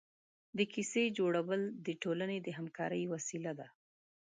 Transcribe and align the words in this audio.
د 0.57 0.59
کیسې 0.73 1.03
جوړول 1.17 1.61
د 1.85 1.87
ټولنې 2.03 2.37
د 2.41 2.47
همکارۍ 2.57 3.03
وسیله 3.13 3.51
ده. 3.59 3.67